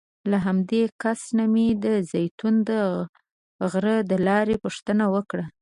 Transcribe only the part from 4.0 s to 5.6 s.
د لارې پوښتنه وکړه.